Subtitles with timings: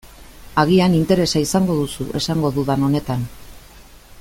[0.61, 3.31] Agian interesa izango duzu esango dudan honetan.